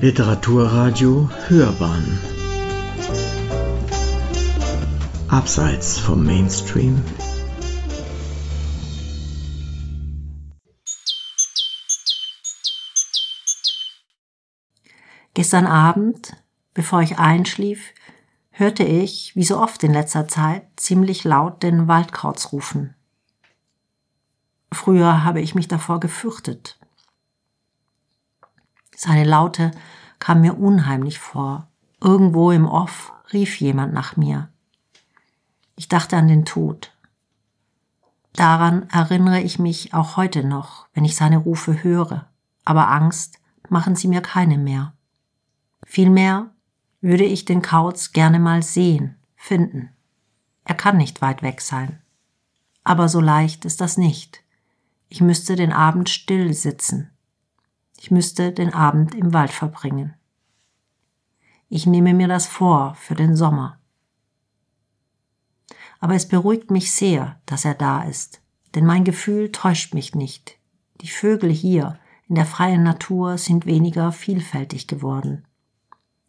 Literaturradio 0.00 1.28
Hörbahn 1.48 2.20
Abseits 5.26 5.98
vom 5.98 6.24
Mainstream 6.24 7.02
Gestern 15.34 15.66
Abend, 15.66 16.36
bevor 16.74 17.02
ich 17.02 17.18
einschlief, 17.18 17.92
hörte 18.50 18.84
ich, 18.84 19.34
wie 19.34 19.42
so 19.42 19.58
oft 19.58 19.82
in 19.82 19.92
letzter 19.92 20.28
Zeit, 20.28 20.64
ziemlich 20.76 21.24
laut 21.24 21.64
den 21.64 21.88
Waldkauz 21.88 22.52
rufen. 22.52 22.94
Früher 24.70 25.24
habe 25.24 25.40
ich 25.40 25.56
mich 25.56 25.66
davor 25.66 25.98
gefürchtet. 25.98 26.78
Seine 29.00 29.22
Laute 29.22 29.70
kam 30.18 30.40
mir 30.40 30.58
unheimlich 30.58 31.20
vor. 31.20 31.68
Irgendwo 32.00 32.50
im 32.50 32.66
Off 32.66 33.12
rief 33.32 33.60
jemand 33.60 33.94
nach 33.94 34.16
mir. 34.16 34.48
Ich 35.76 35.86
dachte 35.86 36.16
an 36.16 36.26
den 36.26 36.44
Tod. 36.44 36.92
Daran 38.32 38.90
erinnere 38.90 39.40
ich 39.40 39.60
mich 39.60 39.94
auch 39.94 40.16
heute 40.16 40.42
noch, 40.42 40.88
wenn 40.94 41.04
ich 41.04 41.14
seine 41.14 41.36
Rufe 41.38 41.84
höre, 41.84 42.26
aber 42.64 42.88
Angst 42.88 43.38
machen 43.68 43.94
sie 43.94 44.08
mir 44.08 44.20
keine 44.20 44.58
mehr. 44.58 44.94
Vielmehr 45.86 46.50
würde 47.00 47.24
ich 47.24 47.44
den 47.44 47.62
Kauz 47.62 48.10
gerne 48.10 48.40
mal 48.40 48.64
sehen, 48.64 49.14
finden. 49.36 49.90
Er 50.64 50.74
kann 50.74 50.96
nicht 50.96 51.22
weit 51.22 51.42
weg 51.42 51.60
sein. 51.60 52.02
Aber 52.82 53.08
so 53.08 53.20
leicht 53.20 53.64
ist 53.64 53.80
das 53.80 53.96
nicht. 53.96 54.42
Ich 55.08 55.20
müsste 55.20 55.54
den 55.54 55.72
Abend 55.72 56.08
still 56.08 56.52
sitzen, 56.52 57.12
ich 57.98 58.10
müsste 58.10 58.52
den 58.52 58.72
Abend 58.72 59.14
im 59.14 59.32
Wald 59.32 59.50
verbringen. 59.50 60.14
Ich 61.68 61.86
nehme 61.86 62.14
mir 62.14 62.28
das 62.28 62.46
vor 62.46 62.94
für 62.94 63.14
den 63.14 63.36
Sommer. 63.36 63.78
Aber 66.00 66.14
es 66.14 66.28
beruhigt 66.28 66.70
mich 66.70 66.92
sehr, 66.92 67.40
dass 67.44 67.64
er 67.64 67.74
da 67.74 68.02
ist, 68.02 68.40
denn 68.74 68.86
mein 68.86 69.04
Gefühl 69.04 69.50
täuscht 69.50 69.94
mich 69.94 70.14
nicht. 70.14 70.58
Die 71.00 71.08
Vögel 71.08 71.50
hier 71.50 71.98
in 72.28 72.36
der 72.36 72.46
freien 72.46 72.82
Natur 72.82 73.38
sind 73.38 73.66
weniger 73.66 74.12
vielfältig 74.12 74.86
geworden. 74.86 75.44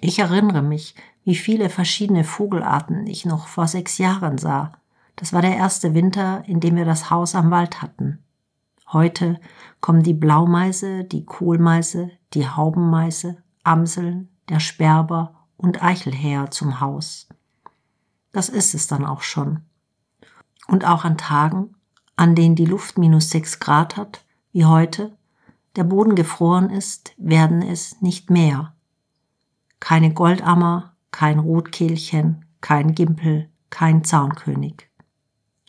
Ich 0.00 0.18
erinnere 0.18 0.62
mich, 0.62 0.94
wie 1.24 1.34
viele 1.34 1.68
verschiedene 1.68 2.24
Vogelarten 2.24 3.06
ich 3.06 3.26
noch 3.26 3.48
vor 3.48 3.68
sechs 3.68 3.98
Jahren 3.98 4.38
sah. 4.38 4.72
Das 5.16 5.32
war 5.32 5.42
der 5.42 5.56
erste 5.56 5.92
Winter, 5.92 6.42
in 6.46 6.60
dem 6.60 6.76
wir 6.76 6.86
das 6.86 7.10
Haus 7.10 7.34
am 7.34 7.50
Wald 7.50 7.82
hatten. 7.82 8.24
Heute 8.92 9.40
kommen 9.80 10.02
die 10.02 10.14
Blaumeise, 10.14 11.04
die 11.04 11.24
Kohlmeise, 11.24 12.10
die 12.34 12.48
Haubenmeise, 12.48 13.36
Amseln, 13.62 14.28
der 14.48 14.58
Sperber 14.58 15.46
und 15.56 15.82
Eichelhäher 15.82 16.50
zum 16.50 16.80
Haus. 16.80 17.28
Das 18.32 18.48
ist 18.48 18.74
es 18.74 18.88
dann 18.88 19.04
auch 19.04 19.22
schon. 19.22 19.60
Und 20.66 20.84
auch 20.84 21.04
an 21.04 21.18
Tagen, 21.18 21.74
an 22.16 22.34
denen 22.34 22.56
die 22.56 22.66
Luft 22.66 22.98
minus 22.98 23.30
sechs 23.30 23.60
Grad 23.60 23.96
hat, 23.96 24.24
wie 24.52 24.64
heute, 24.64 25.16
der 25.76 25.84
Boden 25.84 26.16
gefroren 26.16 26.68
ist, 26.68 27.14
werden 27.16 27.62
es 27.62 28.02
nicht 28.02 28.28
mehr. 28.28 28.74
Keine 29.78 30.12
Goldammer, 30.12 30.96
kein 31.12 31.38
Rotkehlchen, 31.38 32.44
kein 32.60 32.94
Gimpel, 32.96 33.48
kein 33.70 34.02
Zaunkönig. 34.02 34.88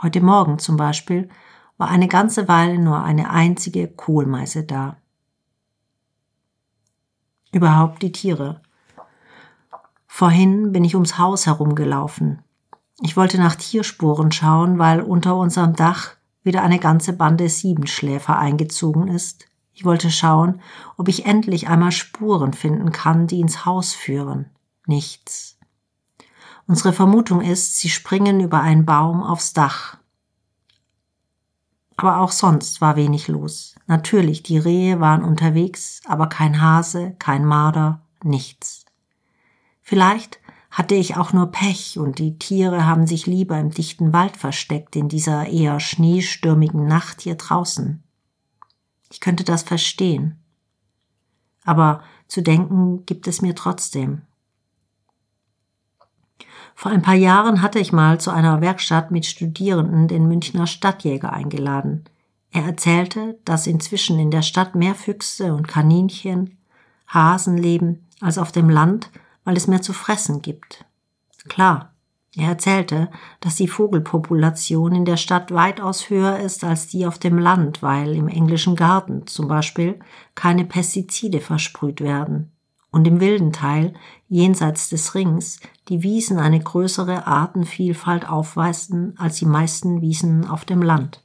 Heute 0.00 0.22
Morgen 0.22 0.58
zum 0.58 0.76
Beispiel 0.76 1.28
war 1.82 1.90
eine 1.90 2.06
ganze 2.06 2.46
Weile 2.46 2.78
nur 2.78 3.02
eine 3.02 3.30
einzige 3.30 3.88
Kohlmeise 3.88 4.62
da. 4.62 4.98
Überhaupt 7.50 8.02
die 8.02 8.12
Tiere. 8.12 8.62
Vorhin 10.06 10.70
bin 10.70 10.84
ich 10.84 10.94
ums 10.94 11.18
Haus 11.18 11.46
herumgelaufen. 11.46 12.40
Ich 13.00 13.16
wollte 13.16 13.36
nach 13.38 13.56
Tierspuren 13.56 14.30
schauen, 14.30 14.78
weil 14.78 15.00
unter 15.00 15.34
unserem 15.34 15.74
Dach 15.74 16.12
wieder 16.44 16.62
eine 16.62 16.78
ganze 16.78 17.14
Bande 17.14 17.48
Siebenschläfer 17.48 18.38
eingezogen 18.38 19.08
ist. 19.08 19.46
Ich 19.72 19.84
wollte 19.84 20.12
schauen, 20.12 20.60
ob 20.96 21.08
ich 21.08 21.26
endlich 21.26 21.66
einmal 21.66 21.90
Spuren 21.90 22.52
finden 22.52 22.92
kann, 22.92 23.26
die 23.26 23.40
ins 23.40 23.64
Haus 23.66 23.92
führen. 23.92 24.50
Nichts. 24.86 25.58
Unsere 26.68 26.92
Vermutung 26.92 27.40
ist, 27.40 27.80
sie 27.80 27.88
springen 27.88 28.38
über 28.38 28.60
einen 28.60 28.86
Baum 28.86 29.20
aufs 29.24 29.52
Dach 29.52 29.98
aber 31.96 32.20
auch 32.20 32.32
sonst 32.32 32.80
war 32.80 32.96
wenig 32.96 33.28
los. 33.28 33.74
Natürlich, 33.86 34.42
die 34.42 34.58
Rehe 34.58 35.00
waren 35.00 35.22
unterwegs, 35.22 36.00
aber 36.06 36.28
kein 36.28 36.60
Hase, 36.60 37.14
kein 37.18 37.44
Marder, 37.44 38.00
nichts. 38.22 38.84
Vielleicht 39.80 40.40
hatte 40.70 40.94
ich 40.94 41.16
auch 41.16 41.32
nur 41.32 41.52
Pech 41.52 41.98
und 41.98 42.18
die 42.18 42.38
Tiere 42.38 42.86
haben 42.86 43.06
sich 43.06 43.26
lieber 43.26 43.58
im 43.58 43.70
dichten 43.70 44.12
Wald 44.12 44.36
versteckt 44.36 44.96
in 44.96 45.08
dieser 45.08 45.46
eher 45.46 45.80
schneestürmigen 45.80 46.86
Nacht 46.86 47.20
hier 47.20 47.34
draußen. 47.34 48.02
Ich 49.10 49.20
könnte 49.20 49.44
das 49.44 49.62
verstehen. 49.62 50.42
Aber 51.64 52.02
zu 52.26 52.42
denken 52.42 53.04
gibt 53.04 53.28
es 53.28 53.42
mir 53.42 53.54
trotzdem. 53.54 54.22
Vor 56.74 56.90
ein 56.90 57.02
paar 57.02 57.14
Jahren 57.14 57.62
hatte 57.62 57.78
ich 57.78 57.92
mal 57.92 58.20
zu 58.20 58.30
einer 58.30 58.60
Werkstatt 58.60 59.10
mit 59.10 59.26
Studierenden 59.26 60.08
den 60.08 60.26
Münchner 60.26 60.66
Stadtjäger 60.66 61.32
eingeladen. 61.32 62.04
Er 62.50 62.64
erzählte, 62.64 63.38
dass 63.44 63.66
inzwischen 63.66 64.18
in 64.18 64.30
der 64.30 64.42
Stadt 64.42 64.74
mehr 64.74 64.94
Füchse 64.94 65.54
und 65.54 65.68
Kaninchen, 65.68 66.58
Hasen 67.06 67.56
leben 67.56 68.06
als 68.20 68.38
auf 68.38 68.52
dem 68.52 68.68
Land, 68.68 69.10
weil 69.44 69.56
es 69.56 69.66
mehr 69.66 69.82
zu 69.82 69.92
fressen 69.92 70.42
gibt. 70.42 70.84
Klar, 71.48 71.92
er 72.36 72.48
erzählte, 72.48 73.10
dass 73.40 73.56
die 73.56 73.68
Vogelpopulation 73.68 74.94
in 74.94 75.04
der 75.04 75.16
Stadt 75.16 75.52
weitaus 75.52 76.08
höher 76.08 76.38
ist 76.38 76.64
als 76.64 76.88
die 76.88 77.06
auf 77.06 77.18
dem 77.18 77.38
Land, 77.38 77.82
weil 77.82 78.14
im 78.14 78.28
englischen 78.28 78.76
Garten 78.76 79.26
zum 79.26 79.48
Beispiel 79.48 79.98
keine 80.34 80.64
Pestizide 80.64 81.40
versprüht 81.40 82.00
werden 82.00 82.51
und 82.92 83.06
im 83.08 83.18
wilden 83.18 83.52
Teil, 83.52 83.94
jenseits 84.28 84.88
des 84.88 85.14
Rings, 85.16 85.58
die 85.88 86.04
Wiesen 86.04 86.38
eine 86.38 86.60
größere 86.60 87.26
Artenvielfalt 87.26 88.28
aufweisten 88.28 89.14
als 89.18 89.38
die 89.38 89.46
meisten 89.46 90.00
Wiesen 90.00 90.46
auf 90.46 90.64
dem 90.64 90.82
Land. 90.82 91.24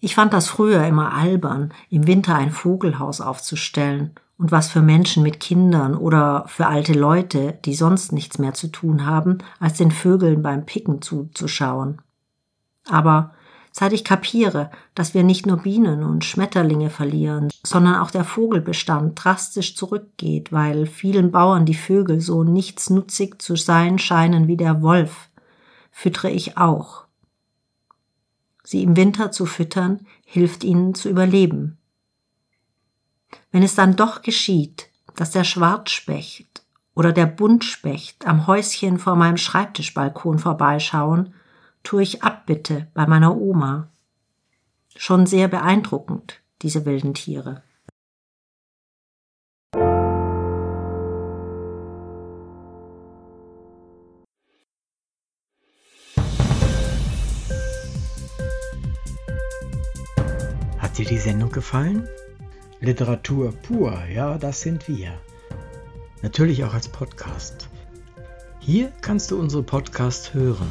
Ich 0.00 0.14
fand 0.14 0.32
das 0.32 0.48
früher 0.48 0.86
immer 0.86 1.12
albern, 1.12 1.74
im 1.90 2.06
Winter 2.06 2.36
ein 2.36 2.52
Vogelhaus 2.52 3.20
aufzustellen 3.20 4.12
und 4.38 4.52
was 4.52 4.70
für 4.70 4.80
Menschen 4.80 5.24
mit 5.24 5.40
Kindern 5.40 5.96
oder 5.96 6.44
für 6.46 6.68
alte 6.68 6.92
Leute, 6.92 7.58
die 7.64 7.74
sonst 7.74 8.12
nichts 8.12 8.38
mehr 8.38 8.54
zu 8.54 8.68
tun 8.68 9.04
haben, 9.04 9.38
als 9.58 9.76
den 9.76 9.90
Vögeln 9.90 10.40
beim 10.42 10.64
Picken 10.64 11.02
zuzuschauen. 11.02 12.00
Aber 12.88 13.34
seit 13.72 13.92
ich 13.92 14.04
kapiere, 14.04 14.70
dass 14.94 15.14
wir 15.14 15.22
nicht 15.22 15.46
nur 15.46 15.58
Bienen 15.58 16.02
und 16.02 16.24
Schmetterlinge 16.24 16.90
verlieren, 16.90 17.48
sondern 17.62 17.96
auch 17.96 18.10
der 18.10 18.24
Vogelbestand 18.24 19.22
drastisch 19.22 19.76
zurückgeht, 19.76 20.52
weil 20.52 20.86
vielen 20.86 21.30
Bauern 21.30 21.66
die 21.66 21.74
Vögel 21.74 22.20
so 22.20 22.44
nichtsnutzig 22.44 23.40
zu 23.40 23.56
sein 23.56 23.98
scheinen 23.98 24.48
wie 24.48 24.56
der 24.56 24.82
Wolf, 24.82 25.28
füttere 25.90 26.30
ich 26.30 26.56
auch. 26.56 27.04
Sie 28.64 28.82
im 28.82 28.96
Winter 28.96 29.30
zu 29.30 29.46
füttern, 29.46 30.06
hilft 30.24 30.62
ihnen 30.62 30.94
zu 30.94 31.08
überleben. 31.08 31.78
Wenn 33.50 33.62
es 33.62 33.74
dann 33.74 33.96
doch 33.96 34.22
geschieht, 34.22 34.90
dass 35.14 35.30
der 35.30 35.44
Schwarzspecht 35.44 36.62
oder 36.94 37.12
der 37.12 37.26
Buntspecht 37.26 38.26
am 38.26 38.46
Häuschen 38.46 38.98
vor 38.98 39.16
meinem 39.16 39.36
Schreibtischbalkon 39.36 40.38
vorbeischauen, 40.38 41.32
tue 41.82 42.02
ich 42.02 42.22
Abbitte 42.22 42.88
bei 42.94 43.06
meiner 43.06 43.36
Oma. 43.36 43.88
Schon 44.96 45.26
sehr 45.26 45.48
beeindruckend, 45.48 46.40
diese 46.62 46.84
wilden 46.84 47.14
Tiere. 47.14 47.62
Hat 60.78 60.98
dir 60.98 61.06
die 61.06 61.18
Sendung 61.18 61.50
gefallen? 61.50 62.08
Literatur 62.80 63.52
pur, 63.52 64.04
ja, 64.12 64.38
das 64.38 64.60
sind 64.60 64.88
wir. 64.88 65.12
Natürlich 66.22 66.64
auch 66.64 66.74
als 66.74 66.88
Podcast. 66.88 67.68
Hier 68.58 68.92
kannst 69.00 69.30
du 69.30 69.38
unsere 69.38 69.62
Podcasts 69.62 70.34
hören 70.34 70.70